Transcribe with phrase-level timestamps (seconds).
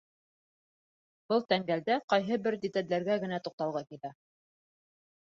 [1.33, 4.17] Был тәңгәлдә ҡайһы бер деталдәргә генә туҡталғы килә.